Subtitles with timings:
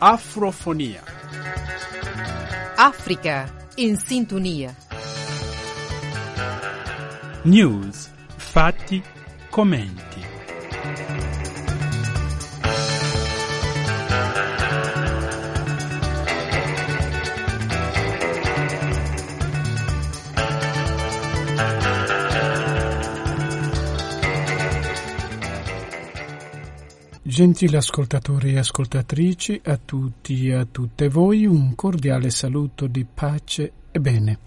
[0.00, 1.02] Afrofonia.
[2.76, 4.72] Africa in sintonia.
[7.42, 9.02] News, fatti,
[9.50, 11.27] commenti.
[27.38, 33.72] Gentili ascoltatori e ascoltatrici, a tutti e a tutte voi un cordiale saluto di pace
[33.92, 34.38] e bene.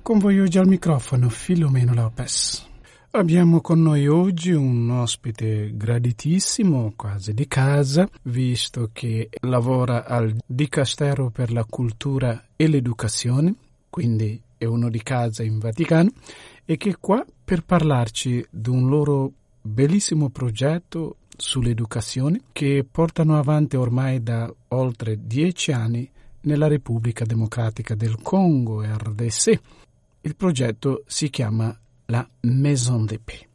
[0.00, 2.66] Con voi oggi al microfono Filomeno Lopez.
[3.10, 11.28] Abbiamo con noi oggi un ospite graditissimo, quasi di casa, visto che lavora al Dicastero
[11.28, 13.54] per la Cultura e l'Educazione,
[13.90, 16.10] quindi è uno di casa in Vaticano,
[16.64, 23.76] e che è qua per parlarci di un loro bellissimo progetto sull'educazione che portano avanti
[23.76, 26.10] ormai da oltre dieci anni
[26.42, 29.60] nella Repubblica Democratica del Congo, RDC.
[30.22, 33.46] Il progetto si chiama la Maison de Paix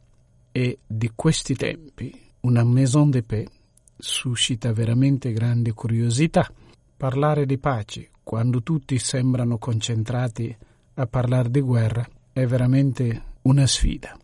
[0.50, 3.48] e di questi tempi una Maison de Paix
[3.96, 6.50] suscita veramente grande curiosità.
[6.96, 10.56] Parlare di pace quando tutti sembrano concentrati
[10.94, 14.18] a parlare di guerra è veramente una sfida.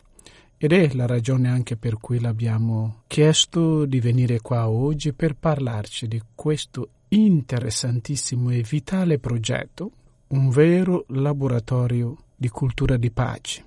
[0.63, 6.07] Ed è la ragione anche per cui l'abbiamo chiesto di venire qua oggi per parlarci
[6.07, 9.91] di questo interessantissimo e vitale progetto,
[10.29, 13.65] un vero laboratorio di cultura di pace.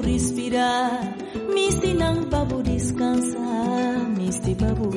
[0.00, 1.14] respirar,
[1.54, 4.90] misti não babu descansar, misti babu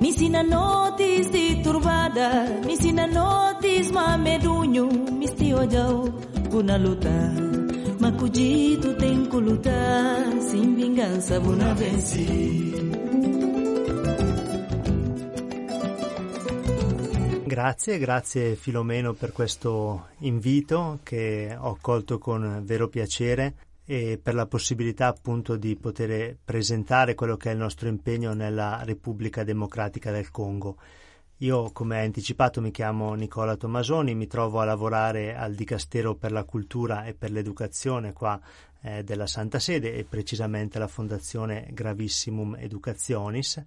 [0.00, 6.12] Me ensina noites de turbada, me notis ma mamedunho, misti esti ojau,
[6.50, 7.54] puna luta,
[8.04, 12.93] Macudito tem que lutar, sem vingança, buna venci.
[17.54, 23.54] Grazie, grazie Filomeno per questo invito che ho accolto con vero piacere
[23.84, 28.82] e per la possibilità appunto di poter presentare quello che è il nostro impegno nella
[28.82, 30.78] Repubblica Democratica del Congo.
[31.38, 36.42] Io, come anticipato, mi chiamo Nicola Tommasoni, mi trovo a lavorare al Dicastero per la
[36.42, 38.36] Cultura e per l'Educazione qua
[38.80, 43.62] eh, della Santa Sede e precisamente alla Fondazione Gravissimum Educationis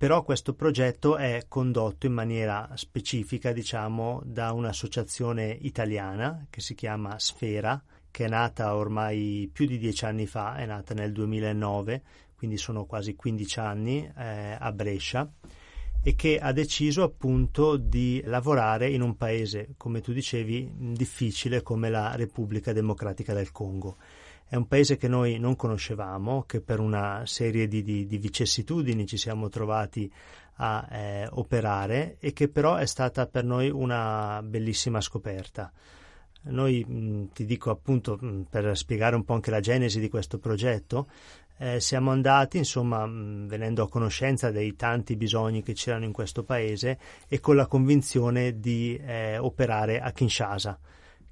[0.00, 7.18] però questo progetto è condotto in maniera specifica, diciamo, da un'associazione italiana che si chiama
[7.18, 7.78] Sfera,
[8.10, 12.02] che è nata ormai più di dieci anni fa, è nata nel 2009,
[12.34, 15.30] quindi sono quasi 15 anni eh, a Brescia
[16.02, 21.90] e che ha deciso appunto di lavorare in un paese, come tu dicevi, difficile come
[21.90, 23.98] la Repubblica Democratica del Congo.
[24.50, 29.06] È un paese che noi non conoscevamo, che per una serie di, di, di vicissitudini
[29.06, 30.12] ci siamo trovati
[30.56, 35.70] a eh, operare e che però è stata per noi una bellissima scoperta.
[36.46, 40.40] Noi mh, ti dico appunto mh, per spiegare un po' anche la genesi di questo
[40.40, 41.06] progetto,
[41.58, 46.42] eh, siamo andati insomma mh, venendo a conoscenza dei tanti bisogni che c'erano in questo
[46.42, 50.76] paese e con la convinzione di eh, operare a Kinshasa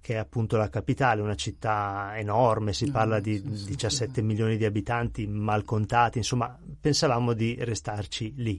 [0.09, 5.27] che è appunto la capitale, una città enorme, si parla di 17 milioni di abitanti
[5.27, 8.59] mal contati, insomma pensavamo di restarci lì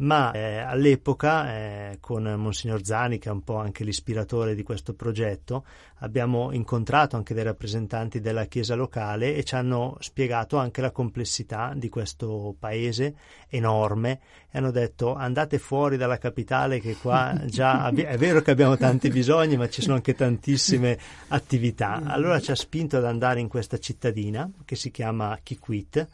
[0.00, 4.94] ma eh, all'epoca eh, con Monsignor Zani, che è un po' anche l'ispiratore di questo
[4.94, 5.64] progetto,
[5.98, 11.72] abbiamo incontrato anche dei rappresentanti della Chiesa locale e ci hanno spiegato anche la complessità
[11.74, 13.14] di questo paese
[13.48, 14.20] enorme
[14.50, 18.76] e hanno detto andate fuori dalla capitale che qua già abbi- è vero che abbiamo
[18.76, 20.98] tanti bisogni ma ci sono anche tantissime
[21.28, 22.00] attività.
[22.04, 26.08] Allora ci ha spinto ad andare in questa cittadina che si chiama Kikwit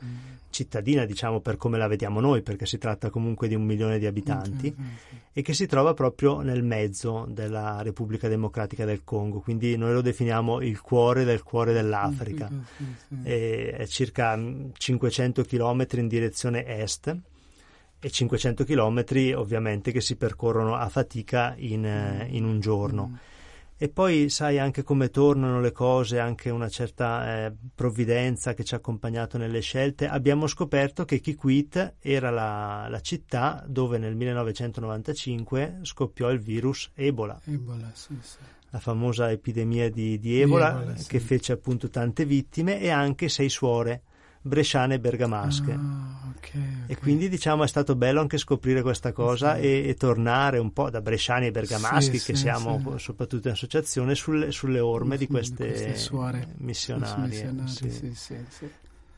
[0.57, 4.07] cittadina, diciamo per come la vediamo noi, perché si tratta comunque di un milione di
[4.07, 4.91] abitanti, mm-hmm.
[5.35, 10.01] e che si trova proprio nel mezzo della Repubblica Democratica del Congo, quindi noi lo
[10.01, 12.51] definiamo il cuore del cuore dell'Africa.
[12.51, 13.25] Mm-hmm.
[13.25, 14.41] È circa
[14.73, 17.15] 500 km in direzione est
[17.99, 19.05] e 500 km
[19.35, 23.19] ovviamente che si percorrono a fatica in, in un giorno.
[23.79, 28.73] E poi sai anche come tornano le cose, anche una certa eh, provvidenza che ci
[28.73, 30.09] ha accompagnato nelle scelte.
[30.09, 37.39] Abbiamo scoperto che Kikwit era la, la, città dove nel 1995 scoppiò il virus Ebola.
[37.45, 38.39] Ebola sì, sì.
[38.71, 41.27] La famosa epidemia di, di Ebola, Ebola che sì.
[41.27, 44.05] fece appunto tante vittime e anche sei suore
[44.47, 45.73] bresciane e bergamasche.
[45.73, 46.85] Ah, okay, okay.
[46.87, 49.63] E quindi diciamo è stato bello anche scoprire questa cosa sì.
[49.63, 53.55] e, e, tornare un po' da bresciani e bergamaschi, sì, che sì, siamo soprattutto in
[53.55, 57.55] associazione, sulle, sulle orme di queste, queste suore missionarie.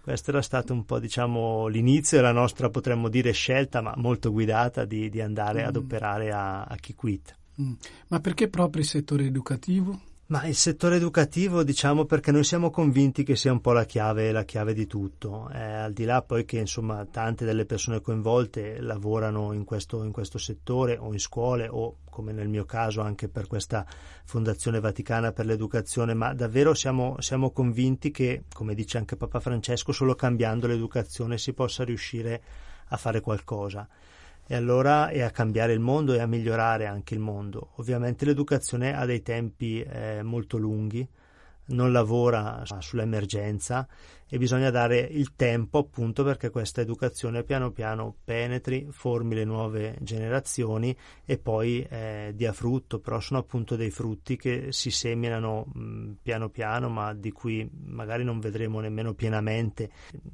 [0.01, 4.87] Questo era stato un po' diciamo l'inizio della nostra, potremmo dire, scelta, ma molto guidata
[4.87, 5.67] di, di andare mm.
[5.67, 7.37] ad operare a, a Kikwit.
[7.61, 7.73] Mm.
[8.09, 10.01] Ma perché proprio il settore educativo?
[10.31, 14.31] Ma il settore educativo, diciamo, perché noi siamo convinti che sia un po' la chiave,
[14.31, 15.49] la chiave di tutto.
[15.51, 20.13] Eh, al di là poi che, insomma, tante delle persone coinvolte lavorano in questo, in
[20.13, 23.87] questo settore o in scuole o, come nel mio caso, anche per questa
[24.25, 29.93] Fondazione Vaticana per l'Educazione, ma davvero siamo, siamo convinti che, come dice anche Papa Francesco,
[29.93, 32.43] solo cambiando l'educazione si possa riuscire
[32.89, 33.89] a fare qualcosa
[34.51, 37.73] e allora è a cambiare il mondo e a migliorare anche il mondo.
[37.77, 41.07] Ovviamente l'educazione ha dei tempi eh, molto lunghi,
[41.67, 43.87] non lavora sull'emergenza
[44.27, 49.99] e bisogna dare il tempo appunto perché questa educazione piano piano penetri, formi le nuove
[50.01, 50.97] generazioni
[51.27, 56.49] e poi eh, dia frutto, però sono appunto dei frutti che si seminano mh, piano
[56.49, 59.91] piano ma di cui magari non vedremo nemmeno pienamente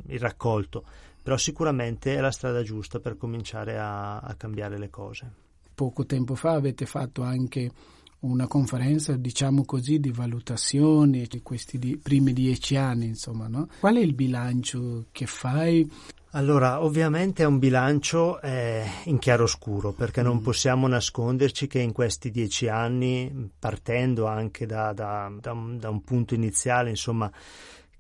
[0.07, 0.85] il raccolto
[1.25, 5.33] però sicuramente è la strada giusta per cominciare a, a cambiare le cose.
[5.75, 7.73] Poco tempo fa avete fatto anche
[8.21, 13.69] una conferenza, diciamo così, di valutazione di questi di, primi dieci anni, insomma, no?
[13.81, 15.91] Qual è il bilancio che fai?
[16.33, 20.43] Allora, ovviamente è un bilancio eh, in chiaroscuro perché non mm.
[20.43, 26.03] possiamo nasconderci che in questi dieci anni, partendo anche da, da, da, un, da un
[26.03, 27.31] punto iniziale, insomma,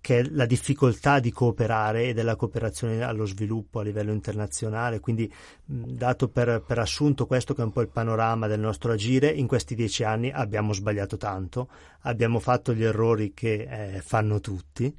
[0.04, 5.00] che è la difficoltà di cooperare e della cooperazione allo sviluppo a livello internazionale.
[5.00, 5.32] Quindi,
[5.64, 9.46] dato per, per, assunto questo che è un po' il panorama del nostro agire, in
[9.46, 11.70] questi dieci anni abbiamo sbagliato tanto,
[12.00, 14.94] abbiamo fatto gli errori che eh, fanno tutti.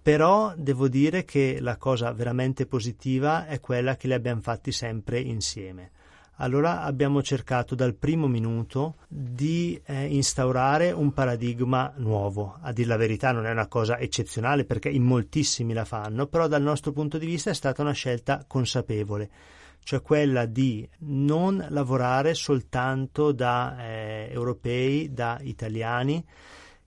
[0.00, 5.20] Però devo dire che la cosa veramente positiva è quella che li abbiamo fatti sempre
[5.20, 5.90] insieme
[6.40, 12.58] allora abbiamo cercato dal primo minuto di eh, instaurare un paradigma nuovo.
[12.60, 16.46] A dir la verità non è una cosa eccezionale perché in moltissimi la fanno, però
[16.46, 19.30] dal nostro punto di vista è stata una scelta consapevole,
[19.82, 26.24] cioè quella di non lavorare soltanto da eh, europei, da italiani,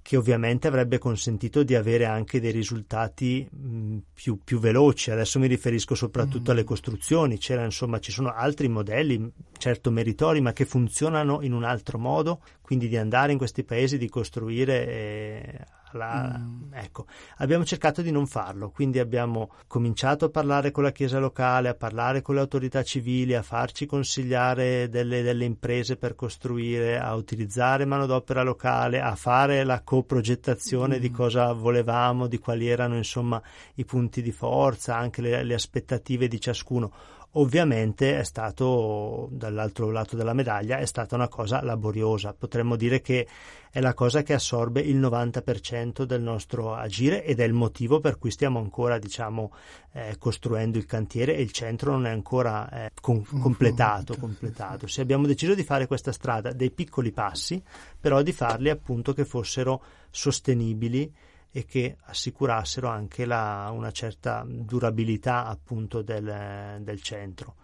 [0.01, 5.11] che ovviamente avrebbe consentito di avere anche dei risultati mh, più, più, veloci.
[5.11, 6.53] Adesso mi riferisco soprattutto mm.
[6.53, 11.63] alle costruzioni, C'era, insomma, ci sono altri modelli, certo meritori, ma che funzionano in un
[11.63, 16.73] altro modo, quindi di andare in questi paesi, di costruire eh, la, mm.
[16.73, 17.05] ecco,
[17.37, 21.75] abbiamo cercato di non farlo, quindi abbiamo cominciato a parlare con la Chiesa locale, a
[21.75, 27.85] parlare con le autorità civili, a farci consigliare delle, delle imprese per costruire, a utilizzare
[27.85, 31.01] manodopera locale, a fare la coprogettazione mm.
[31.01, 33.41] di cosa volevamo, di quali erano insomma
[33.75, 36.91] i punti di forza, anche le, le aspettative di ciascuno
[37.35, 42.33] Ovviamente è stato, dall'altro lato della medaglia, è stata una cosa laboriosa.
[42.33, 43.25] Potremmo dire che
[43.71, 48.17] è la cosa che assorbe il 90% del nostro agire ed è il motivo per
[48.17, 49.53] cui stiamo ancora, diciamo,
[49.93, 54.87] eh, costruendo il cantiere e il centro non è ancora eh, con, completato, completato.
[54.87, 57.63] Se abbiamo deciso di fare questa strada, dei piccoli passi,
[57.97, 61.09] però di farli appunto che fossero sostenibili
[61.51, 67.55] e che assicurassero anche la, una certa durabilità appunto del, del centro.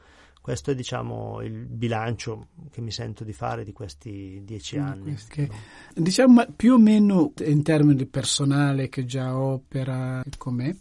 [0.41, 5.17] Questo è diciamo il bilancio che mi sento di fare di questi dieci anni.
[5.27, 5.49] Che,
[5.93, 10.73] diciamo più o meno in termini di personale che già opera, com'è?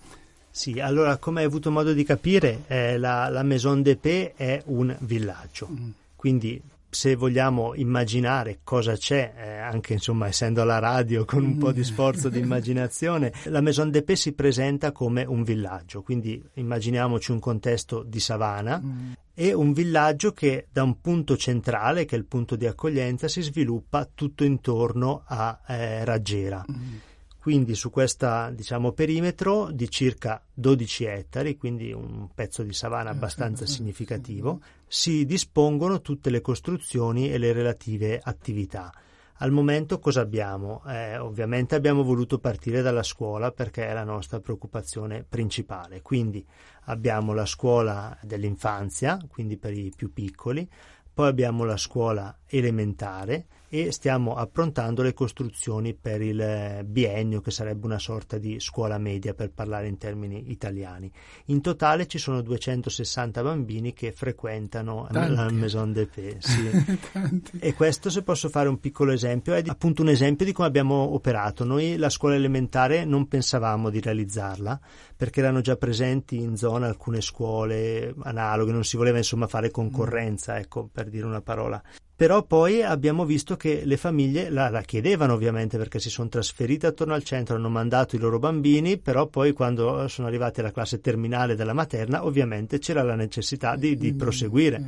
[0.48, 4.96] Sì, allora come hai avuto modo di capire eh, la, la Maison d'Epée è un
[5.00, 5.90] villaggio, mm.
[6.14, 11.72] quindi se vogliamo immaginare cosa c'è, eh, anche insomma essendo alla radio con un po'
[11.72, 17.40] di sforzo di immaginazione, la Maison d'Epée si presenta come un villaggio, quindi immaginiamoci un
[17.40, 19.12] contesto di savana mm.
[19.34, 23.42] e un villaggio che da un punto centrale, che è il punto di accoglienza, si
[23.42, 26.64] sviluppa tutto intorno a eh, Raggiera.
[26.70, 27.14] Mm
[27.46, 33.66] quindi su questo diciamo, perimetro di circa 12 ettari, quindi un pezzo di savana abbastanza
[33.66, 38.92] significativo, si dispongono tutte le costruzioni e le relative attività.
[39.34, 40.82] Al momento cosa abbiamo?
[40.88, 46.44] Eh, ovviamente abbiamo voluto partire dalla scuola perché è la nostra preoccupazione principale, quindi
[46.86, 50.68] abbiamo la scuola dell'infanzia, quindi per i più piccoli,
[51.14, 57.50] poi abbiamo la scuola elementare e stiamo approntando le costruzioni per il eh, biennio che
[57.50, 61.10] sarebbe una sorta di scuola media per parlare in termini italiani.
[61.46, 65.34] In totale ci sono 260 bambini che frequentano Tanti.
[65.34, 66.46] la Maison de Paix.
[66.46, 67.58] Sì.
[67.58, 70.94] e questo se posso fare un piccolo esempio è appunto un esempio di come abbiamo
[71.14, 71.64] operato.
[71.64, 74.78] Noi la scuola elementare non pensavamo di realizzarla
[75.16, 80.58] perché erano già presenti in zona alcune scuole analoghe, non si voleva insomma fare concorrenza,
[80.58, 81.82] ecco, per dire una parola.
[82.16, 86.86] Però poi abbiamo visto che le famiglie la, la, chiedevano ovviamente perché si sono trasferite
[86.86, 91.02] attorno al centro, hanno mandato i loro bambini, però poi quando sono arrivati alla classe
[91.02, 94.82] terminale della materna ovviamente c'era la necessità di, di proseguire.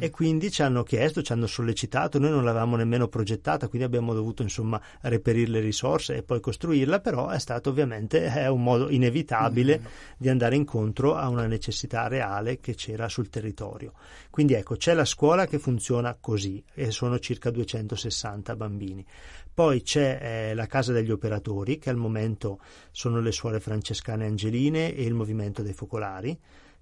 [0.00, 4.12] e quindi ci hanno chiesto, ci hanno sollecitato, noi non l'avevamo nemmeno progettata, quindi abbiamo
[4.12, 8.90] dovuto insomma reperire le risorse e poi costruirla, però è stato ovviamente è un modo
[8.90, 9.80] inevitabile
[10.16, 13.92] di andare incontro a una necessità reale che c'era sul territorio.
[14.30, 19.04] Quindi ecco, c'è la scuola che funziona così così e sono circa 260 bambini.
[19.52, 24.94] Poi c'è eh, la Casa degli Operatori, che al momento sono le suore francescane angeline
[24.94, 26.38] e il Movimento dei Focolari.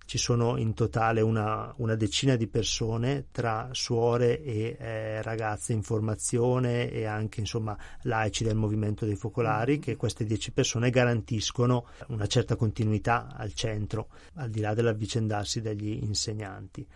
[0.09, 5.83] Ci sono in totale una, una decina di persone tra suore e eh, ragazze in
[5.83, 12.27] formazione e anche insomma laici del Movimento dei Focolari che queste dieci persone garantiscono una
[12.27, 16.87] certa continuità al centro, al di là dell'avvicendarsi degli insegnanti.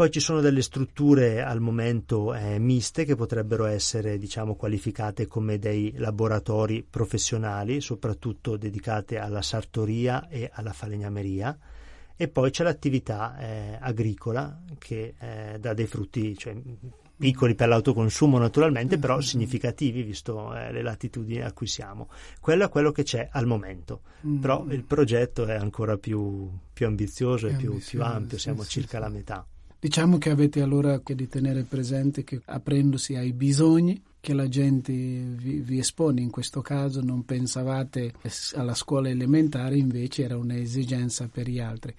[0.00, 5.58] Poi ci sono delle strutture al momento eh, miste che potrebbero essere diciamo, qualificate come
[5.58, 11.54] dei laboratori professionali, soprattutto dedicate alla sartoria e alla falegnameria.
[12.16, 16.56] E poi c'è l'attività eh, agricola che eh, dà dei frutti cioè,
[17.18, 22.08] piccoli per l'autoconsumo naturalmente, però significativi visto eh, le latitudini a cui siamo.
[22.40, 24.38] Quello è quello che c'è al momento, mm.
[24.38, 28.96] però il progetto è ancora più, più ambizioso e più, più, ampio, siamo sì, circa
[28.96, 29.02] sì.
[29.02, 29.46] la metà.
[29.80, 34.92] Diciamo che avete allora che di tenere presente che aprendosi ai bisogni che la gente
[34.92, 38.12] vi, vi, espone, in questo caso non pensavate
[38.56, 41.94] alla scuola elementare, invece era un'esigenza per gli altri.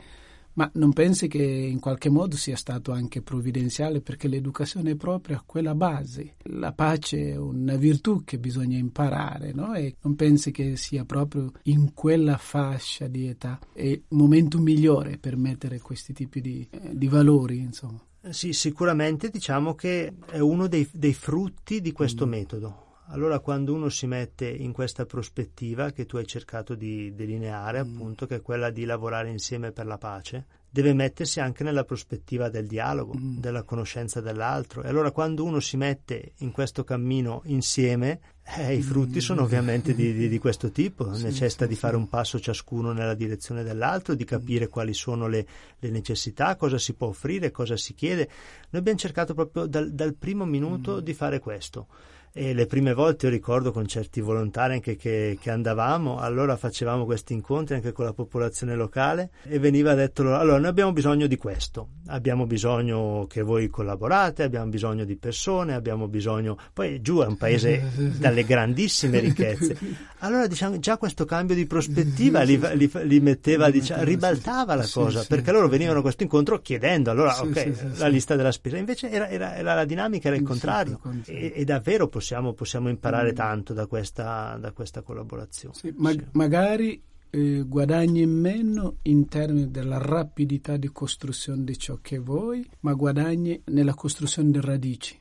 [0.54, 5.42] Ma non pensi che in qualche modo sia stato anche provvidenziale perché l'educazione è proprio
[5.46, 6.36] quella base.
[6.44, 9.74] La pace è una virtù che bisogna imparare, no?
[9.74, 15.38] E non pensi che sia proprio in quella fascia di età il momento migliore per
[15.38, 18.00] mettere questi tipi di, eh, di valori, insomma?
[18.30, 22.30] Sì, sicuramente diciamo che è uno dei, dei frutti di questo mm.
[22.30, 27.84] metodo allora quando uno si mette in questa prospettiva che tu hai cercato di delineare,
[27.84, 27.94] mm.
[27.94, 32.48] appunto, che è quella di lavorare insieme per la pace, deve mettersi anche nella prospettiva
[32.48, 33.40] del dialogo, mm.
[33.40, 34.84] della conoscenza dell'altro.
[34.84, 38.22] E allora quando uno si mette in questo cammino insieme,
[38.58, 39.22] eh, i frutti mm.
[39.22, 42.00] sono ovviamente di, di, di questo tipo, sì, necessita sì, di fare sì.
[42.00, 44.70] un passo ciascuno nella direzione dell'altro, di capire mm.
[44.70, 45.46] quali sono le,
[45.78, 48.30] le, necessità, cosa si può offrire, cosa si chiede.
[48.70, 51.00] Noi abbiamo cercato proprio dal, dal primo minuto mm.
[51.00, 51.88] di fare questo
[52.34, 57.06] e le prime volte io ricordo con certi volontari anche che, che, andavamo, allora facevamo
[57.06, 61.28] questi incontri anche con la popolazione locale e veniva detto loro, allora noi abbiamo bisogno
[61.28, 67.20] di questo, abbiamo bisogno che voi collaborate, abbiamo bisogno di persone, abbiamo bisogno, poi giù
[67.22, 69.78] è un paese dalle grandissime ricchezze,
[70.20, 75.26] allora diciamo già questo cambio di prospettiva li, li, li metteva, diciamo, ribaltava la cosa,
[75.28, 79.30] perché loro venivano a questo incontro chiedendo, allora ok, la lista della spesa, invece era,
[79.30, 81.00] era, era la dinamica, era il contrario.
[81.26, 83.36] e, e davvero possiamo, possiamo imparare mm.
[83.36, 85.76] tanto da questa, da questa collaborazione.
[85.76, 86.14] Sì, ma.
[86.34, 92.94] Magari eh, guadagni meno in termini della rapidità di costruzione di ciò che vuoi, ma
[92.94, 95.18] guadagni nella costruzione delle radici.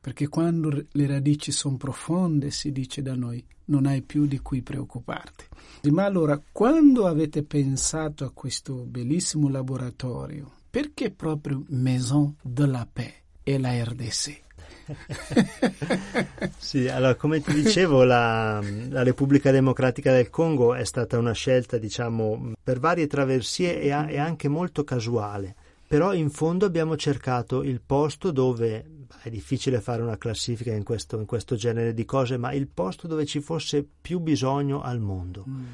[0.00, 4.62] Perché quando le radici sono profonde, si dice da noi, non hai più di cui
[4.62, 5.44] preoccuparti.
[5.90, 13.14] Ma allora, quando avete pensato a questo bellissimo laboratorio, perché proprio Maison de la Paix
[13.42, 14.43] e la RDC?
[16.58, 21.78] sì, allora come ti dicevo la, la, Repubblica Democratica del Congo è stata una scelta
[21.78, 25.54] diciamo per varie traversie e, a, e anche molto casuale
[25.86, 28.84] però in fondo abbiamo cercato il posto dove
[29.22, 33.06] è difficile fare una classifica in questo, in questo, genere di cose, ma il posto
[33.06, 35.44] dove ci fosse più bisogno al mondo.
[35.48, 35.64] Mm.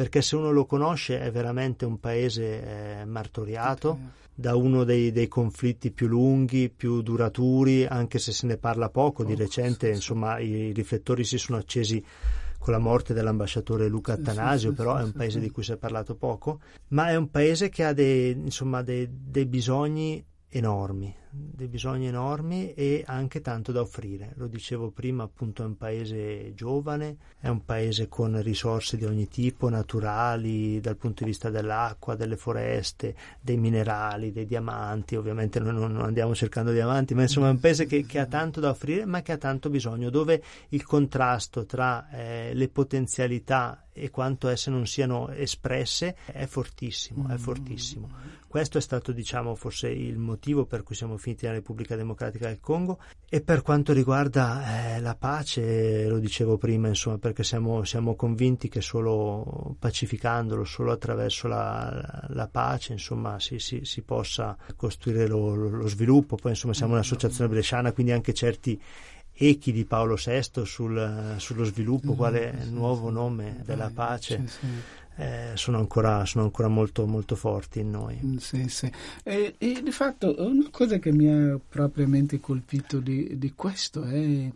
[0.00, 4.08] Perché se uno lo conosce è veramente un paese eh, martoriato, okay
[4.40, 9.22] da uno dei, dei, conflitti più lunghi, più duraturi, anche se se ne parla poco.
[9.22, 10.44] Di recente, sì, insomma, sì.
[10.44, 12.02] i riflettori si sono accesi
[12.58, 15.76] con la morte dell'ambasciatore Luca Attanasio, sì, però è un paese di cui si è
[15.76, 21.68] parlato poco, ma è un paese che ha dei, insomma, dei, dei bisogni enormi, dei
[21.68, 24.32] bisogni enormi e anche tanto da offrire.
[24.36, 29.28] Lo dicevo prima, appunto è un paese giovane, è un paese con risorse di ogni
[29.28, 35.74] tipo, naturali, dal punto di vista dell'acqua, delle foreste, dei minerali, dei diamanti, ovviamente noi
[35.74, 39.04] non andiamo cercando diamanti, ma insomma è un paese che, che ha tanto da offrire
[39.04, 44.70] ma che ha tanto bisogno, dove il contrasto tra eh, le potenzialità e quanto esse
[44.70, 48.08] non siano espresse è fortissimo, è fortissimo.
[48.50, 52.58] Questo è stato, diciamo, forse il motivo per cui siamo finiti nella Repubblica Democratica del
[52.58, 58.16] Congo e per quanto riguarda eh, la pace, lo dicevo prima, insomma, perché siamo, siamo,
[58.16, 65.28] convinti che solo pacificandolo, solo attraverso la, la pace, insomma, si, si, si possa costruire
[65.28, 66.34] lo, lo, sviluppo.
[66.34, 68.82] Poi, insomma, siamo un'associazione bresciana, quindi anche certi
[69.32, 74.42] echi di Paolo VI sul, sullo sviluppo, quale nuovo nome della pace.
[75.16, 78.18] Eh, sono, ancora, sono ancora, molto, molto forti in noi.
[78.24, 78.90] Mm, sì, sì.
[79.22, 84.50] E, e, di fatto una cosa che mi ha propriamente colpito di, di questo è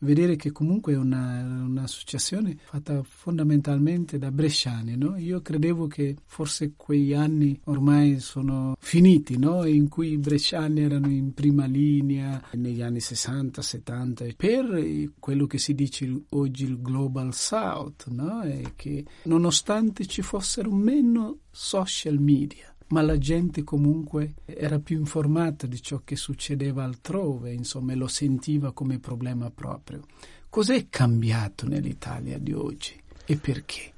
[0.00, 4.96] vedere che comunque è una, un'associazione fatta fondamentalmente da bresciani.
[4.96, 5.16] No?
[5.16, 9.64] Io credevo che forse quegli anni ormai sono finiti, no?
[9.64, 15.58] in cui i bresciani erano in prima linea negli anni 60, 70 per quello che
[15.58, 18.42] si dice oggi il Global South, no?
[18.74, 25.80] che nonostante ci fossero meno social media, ma la gente comunque era più informata di
[25.82, 30.02] ciò che succedeva altrove, insomma, e lo sentiva come problema proprio.
[30.48, 33.92] Cos'è cambiato nell'Italia di oggi e perché?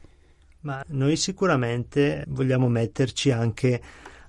[0.60, 3.80] Ma noi sicuramente vogliamo metterci anche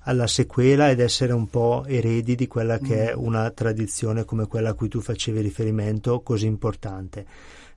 [0.01, 3.23] alla sequela ed essere un po' eredi di quella che è mm.
[3.23, 7.25] una tradizione come quella a cui tu facevi riferimento così importante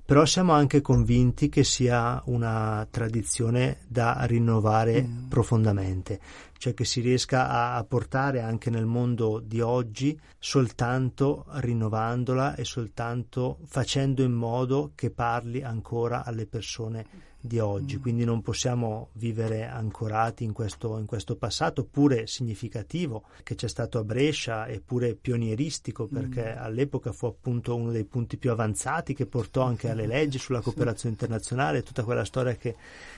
[0.05, 5.29] però siamo anche convinti che sia una tradizione da rinnovare mm.
[5.29, 6.21] profondamente,
[6.59, 12.65] cioè che si riesca a, a, portare anche nel mondo di oggi soltanto rinnovandola e
[12.65, 18.01] soltanto facendo in modo che parli ancora alle persone di oggi, mm.
[18.01, 23.99] quindi non possiamo vivere ancorati in questo, in questo, passato, pure significativo, che c'è stato
[23.99, 26.63] a Brescia, eppure pionieristico, perché mm.
[26.63, 31.15] all'epoca fu appunto uno dei punti più avanzati che portò anche alle leggi sulla cooperazione
[31.15, 32.77] internazionale, tutta quella storia che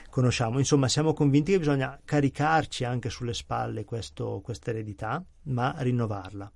[0.09, 0.57] conosciamo.
[0.57, 6.51] Insomma, siamo convinti che bisogna caricarci anche sulle spalle questa eredità, ma rinnovarla.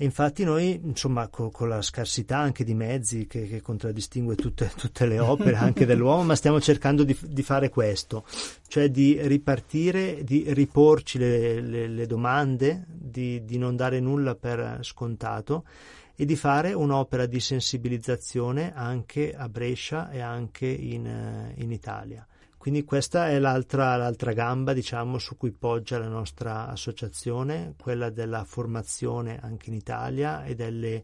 [0.00, 4.72] E infatti noi, insomma, co- con la scarsità anche di mezzi che, che contraddistingue tutte,
[4.74, 8.24] tutte, le opere anche dell'uomo, ma stiamo cercando di, di, fare questo,
[8.66, 14.78] cioè di ripartire, di riporci le, le, le domande, di, di non dare nulla per
[14.80, 15.66] scontato
[16.16, 22.26] e di fare un'opera di sensibilizzazione anche a Brescia e anche in, in Italia.
[22.60, 28.44] Quindi questa è l'altra, l'altra, gamba diciamo, su cui poggia la nostra associazione, quella della
[28.44, 31.02] formazione anche in Italia e delle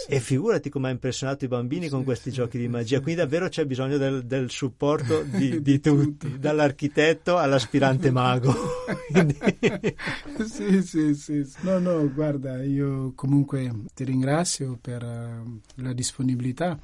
[0.07, 3.01] e figurati come ha impressionato i bambini con questi giochi di magia.
[3.01, 8.55] Quindi davvero c'è bisogno del, del supporto di, di tutti, dall'architetto all'aspirante mago.
[10.47, 11.53] sì, sì, sì.
[11.61, 16.79] No, no, guarda, io comunque ti ringrazio per uh, la disponibilità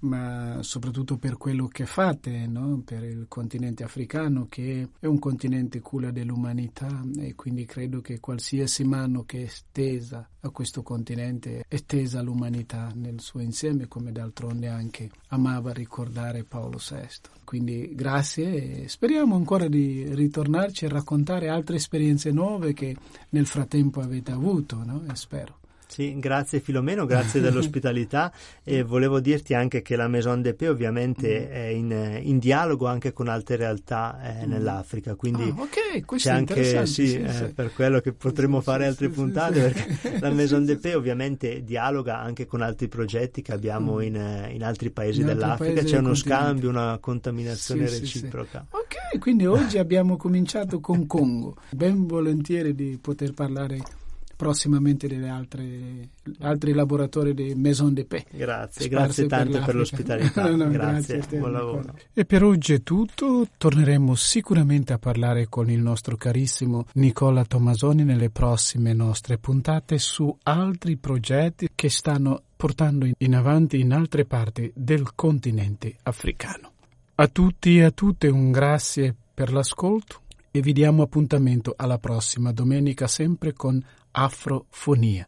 [0.00, 2.82] ma soprattutto per quello che fate no?
[2.84, 8.84] per il continente africano che è un continente culla dell'umanità e quindi credo che qualsiasi
[8.84, 14.68] mano che è stesa a questo continente è stesa all'umanità nel suo insieme come d'altronde
[14.68, 17.30] anche amava ricordare Paolo VI.
[17.44, 22.94] Quindi grazie e speriamo ancora di ritornarci e raccontare altre esperienze nuove che
[23.30, 25.02] nel frattempo avete avuto, no?
[25.14, 25.62] spero.
[25.86, 31.46] Sì, grazie Filomeno, grazie dell'ospitalità e volevo dirti anche che la Maison de Paix ovviamente
[31.48, 31.52] mm.
[31.52, 34.50] è in, in, dialogo anche con altre realtà eh, mm.
[34.50, 37.44] nell'Africa, quindi ah, okay, c'è anche sì, sì, eh, sì.
[37.54, 42.46] per quello che potremmo fare altre puntate perché la Maison de Paix ovviamente dialoga anche
[42.46, 44.02] con altri progetti che abbiamo mm.
[44.02, 48.66] in, in, altri paesi in dell'Africa, altri c'è uno scambio, una contaminazione reciproca.
[48.70, 54.02] Ok, quindi oggi abbiamo cominciato con Congo, ben volentieri di poter parlare
[54.36, 56.08] prossimamente delle altre
[56.40, 58.24] altri laboratori di Maison de Paix.
[58.30, 60.48] Grazie, grazie tanto per, per l'ospitalità.
[60.50, 61.94] no, no, grazie, grazie buon lavoro.
[62.12, 68.04] E per oggi è tutto, torneremo sicuramente a parlare con il nostro carissimo Nicola Tomasoni
[68.04, 74.70] nelle prossime nostre puntate su altri progetti che stanno portando in avanti in altre parti
[74.74, 76.72] del continente africano.
[77.16, 82.52] A tutti e a tutte un grazie per l'ascolto e vi diamo appuntamento alla prossima
[82.52, 85.26] domenica sempre con Afrofonia.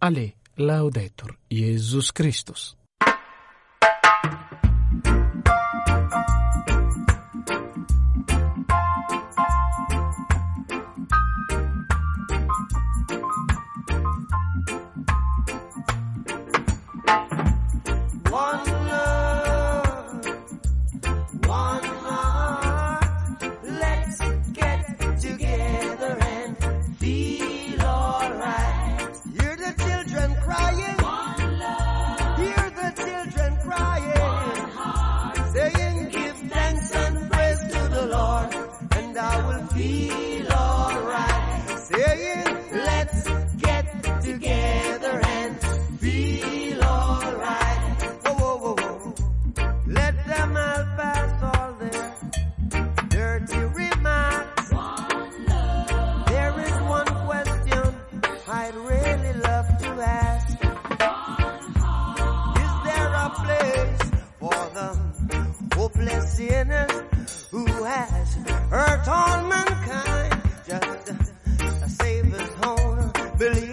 [0.00, 2.76] Ale Laudetur Jesus Christus.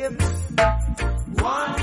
[0.09, 1.78] One.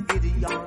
[0.00, 0.63] Gideon.